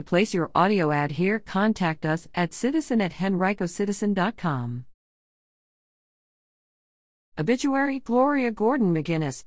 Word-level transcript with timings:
To 0.00 0.04
place 0.04 0.32
your 0.32 0.50
audio 0.54 0.92
ad 0.92 1.10
here, 1.10 1.38
contact 1.38 2.06
us 2.06 2.26
at 2.34 2.54
citizen 2.54 3.02
at 3.02 3.12
henricocitizen.com. 3.12 4.86
Obituary 7.38 7.98
Gloria 8.00 8.50
Gordon 8.50 8.94
McGinnis. 8.94 9.44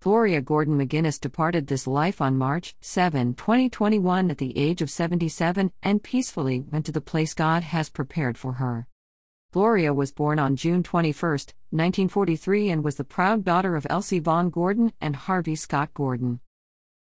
Gloria 0.00 0.40
Gordon 0.40 0.78
McGinnis 0.78 1.20
departed 1.20 1.66
this 1.66 1.88
life 1.88 2.20
on 2.20 2.38
March 2.38 2.76
7, 2.82 3.34
2021, 3.34 4.30
at 4.30 4.38
the 4.38 4.56
age 4.56 4.80
of 4.80 4.88
77 4.88 5.72
and 5.82 6.04
peacefully 6.04 6.60
went 6.60 6.86
to 6.86 6.92
the 6.92 7.00
place 7.00 7.34
God 7.34 7.64
has 7.64 7.90
prepared 7.90 8.38
for 8.38 8.52
her. 8.52 8.86
Gloria 9.52 9.92
was 9.92 10.12
born 10.12 10.38
on 10.38 10.54
June 10.54 10.84
21, 10.84 11.12
1943, 11.30 12.70
and 12.70 12.84
was 12.84 12.94
the 12.94 13.02
proud 13.02 13.42
daughter 13.44 13.74
of 13.74 13.88
Elsie 13.90 14.20
Vaughn 14.20 14.50
Gordon 14.50 14.92
and 15.00 15.16
Harvey 15.16 15.56
Scott 15.56 15.92
Gordon. 15.94 16.38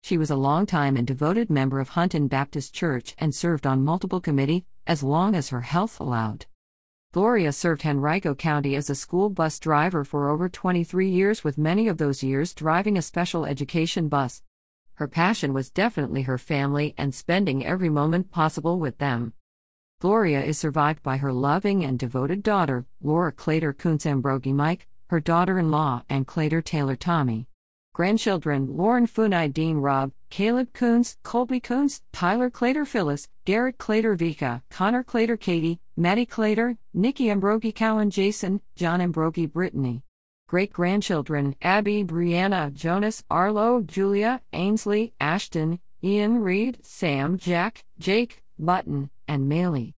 She 0.02 0.16
was 0.16 0.30
a 0.30 0.36
longtime 0.36 0.96
and 0.96 1.06
devoted 1.06 1.50
member 1.50 1.80
of 1.80 1.90
Hunton 1.90 2.28
Baptist 2.28 2.74
Church 2.74 3.14
and 3.18 3.34
served 3.34 3.66
on 3.66 3.84
multiple 3.84 4.20
committee 4.20 4.64
as 4.86 5.02
long 5.02 5.34
as 5.34 5.50
her 5.50 5.60
health 5.60 6.00
allowed. 6.00 6.46
Gloria 7.12 7.52
served 7.52 7.86
Henrico 7.86 8.34
County 8.34 8.76
as 8.76 8.88
a 8.88 8.94
school 8.94 9.30
bus 9.30 9.58
driver 9.58 10.04
for 10.04 10.28
over 10.28 10.48
23 10.48 11.08
years, 11.08 11.42
with 11.42 11.58
many 11.58 11.88
of 11.88 11.98
those 11.98 12.22
years 12.22 12.54
driving 12.54 12.96
a 12.96 13.02
special 13.02 13.44
education 13.44 14.08
bus. 14.08 14.42
Her 14.94 15.08
passion 15.08 15.52
was 15.52 15.70
definitely 15.70 16.22
her 16.22 16.38
family 16.38 16.94
and 16.96 17.14
spending 17.14 17.64
every 17.64 17.88
moment 17.88 18.30
possible 18.30 18.78
with 18.78 18.98
them. 18.98 19.32
Gloria 20.00 20.44
is 20.44 20.58
survived 20.58 21.02
by 21.02 21.16
her 21.16 21.32
loving 21.32 21.84
and 21.84 21.98
devoted 21.98 22.42
daughter, 22.42 22.86
Laura 23.02 23.32
Clater 23.32 23.72
Kuntz 23.72 24.06
Ambrogi 24.06 24.52
Mike, 24.52 24.86
her 25.08 25.18
daughter 25.18 25.58
in 25.58 25.70
law, 25.72 26.02
and 26.08 26.26
Clater 26.26 26.62
Taylor 26.62 26.94
Tommy. 26.94 27.47
Grandchildren 27.98 28.76
Lauren 28.76 29.08
Funai 29.08 29.52
Dean 29.52 29.78
Rob, 29.78 30.12
Caleb 30.30 30.72
Kuntz, 30.72 31.16
Colby 31.24 31.58
Kuntz, 31.58 32.00
Tyler 32.12 32.48
Clater 32.48 32.86
Phyllis, 32.86 33.26
Garrett 33.44 33.76
Clater 33.76 34.16
Vika, 34.16 34.62
Connor 34.70 35.02
Clater 35.02 35.36
Katie, 35.36 35.80
Maddie 35.96 36.24
Clater, 36.24 36.78
Nikki 36.94 37.28
Ambrogi 37.28 37.74
Cowan 37.74 38.08
Jason, 38.08 38.60
John 38.76 39.00
Ambrogi 39.00 39.46
Brittany. 39.46 40.04
Great 40.48 40.72
grandchildren 40.72 41.56
Abby, 41.60 42.04
Brianna, 42.04 42.72
Jonas, 42.72 43.24
Arlo, 43.28 43.82
Julia, 43.82 44.42
Ainsley, 44.52 45.12
Ashton, 45.20 45.80
Ian 46.00 46.40
Reed, 46.40 46.78
Sam, 46.82 47.36
Jack, 47.36 47.84
Jake, 47.98 48.44
Button, 48.60 49.10
and 49.26 49.50
Maley. 49.50 49.94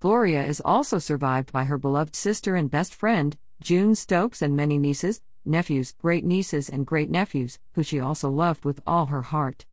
Gloria 0.00 0.44
is 0.44 0.62
also 0.64 1.00
survived 1.00 1.50
by 1.50 1.64
her 1.64 1.76
beloved 1.76 2.14
sister 2.14 2.54
and 2.54 2.70
best 2.70 2.94
friend, 2.94 3.36
June 3.60 3.96
Stokes, 3.96 4.42
and 4.42 4.54
many 4.54 4.78
nieces, 4.78 5.20
nephews, 5.44 5.94
great 5.98 6.24
nieces, 6.24 6.68
and 6.68 6.86
great 6.86 7.10
nephews, 7.10 7.58
who 7.74 7.82
she 7.82 7.98
also 8.00 8.30
loved 8.30 8.64
with 8.64 8.80
all 8.86 9.06
her 9.06 9.22
heart. 9.22 9.66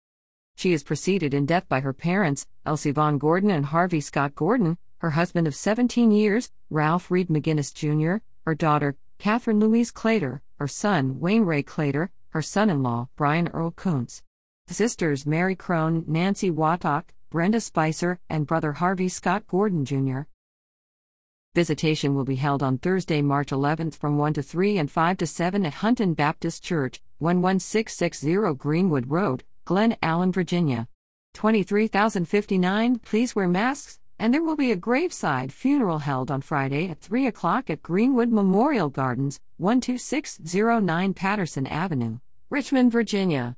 She 0.55 0.73
is 0.73 0.83
preceded 0.83 1.33
in 1.33 1.45
death 1.45 1.69
by 1.69 1.79
her 1.79 1.93
parents, 1.93 2.45
Elsie 2.65 2.91
Vaughn 2.91 3.17
Gordon 3.17 3.49
and 3.49 3.67
Harvey 3.67 4.01
Scott 4.01 4.35
Gordon, 4.35 4.77
her 4.97 5.11
husband 5.11 5.47
of 5.47 5.55
17 5.55 6.11
years, 6.11 6.51
Ralph 6.69 7.09
Reed 7.09 7.29
McGinnis 7.29 7.73
Jr., 7.73 8.23
her 8.45 8.55
daughter, 8.55 8.97
Catherine 9.17 9.59
Louise 9.59 9.91
Clater, 9.91 10.41
her 10.57 10.67
son, 10.67 11.19
Wayne 11.19 11.43
Ray 11.43 11.63
Clater, 11.63 12.09
her 12.29 12.41
son 12.41 12.69
in 12.69 12.83
law, 12.83 13.07
Brian 13.15 13.47
Earl 13.49 13.71
Kuntz. 13.71 14.21
Sisters 14.67 15.25
Mary 15.25 15.55
Crone, 15.55 16.03
Nancy 16.07 16.51
Wattock, 16.51 17.13
Brenda 17.29 17.61
Spicer, 17.61 18.19
and 18.29 18.45
brother 18.45 18.73
Harvey 18.73 19.09
Scott 19.09 19.47
Gordon 19.47 19.85
Jr. 19.85 20.21
Visitation 21.59 22.15
will 22.15 22.23
be 22.23 22.37
held 22.37 22.63
on 22.63 22.77
Thursday, 22.77 23.21
March 23.21 23.49
11th 23.49 23.95
from 23.95 24.17
1 24.17 24.35
to 24.35 24.41
3 24.41 24.77
and 24.77 24.89
5 24.89 25.17
to 25.17 25.27
7 25.27 25.65
at 25.65 25.73
Hunton 25.73 26.13
Baptist 26.13 26.63
Church, 26.63 27.01
11660 27.19 28.53
Greenwood 28.57 29.11
Road, 29.11 29.43
Glen 29.65 29.97
Allen, 30.01 30.31
Virginia. 30.31 30.87
23,059 31.33 32.99
Please 32.99 33.35
wear 33.35 33.49
masks, 33.49 33.99
and 34.17 34.33
there 34.33 34.41
will 34.41 34.55
be 34.55 34.71
a 34.71 34.77
graveside 34.77 35.51
funeral 35.51 35.99
held 35.99 36.31
on 36.31 36.39
Friday 36.39 36.87
at 36.87 37.01
3 37.01 37.27
o'clock 37.27 37.69
at 37.69 37.83
Greenwood 37.83 38.31
Memorial 38.31 38.87
Gardens, 38.87 39.41
12609 39.59 41.13
Patterson 41.13 41.67
Avenue, 41.67 42.19
Richmond, 42.49 42.93
Virginia. 42.93 43.57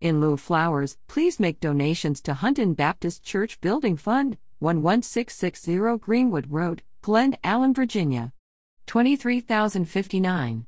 In 0.00 0.20
lieu 0.20 0.34
of 0.34 0.40
flowers, 0.40 0.98
please 1.08 1.40
make 1.40 1.58
donations 1.58 2.20
to 2.20 2.34
Hunton 2.34 2.74
Baptist 2.74 3.24
Church 3.24 3.60
Building 3.60 3.96
Fund, 3.96 4.38
11660 4.60 5.98
Greenwood 5.98 6.46
Road, 6.48 6.84
Glen 7.02 7.36
Allen, 7.42 7.74
Virginia. 7.74 8.32
23,059. 8.86 10.66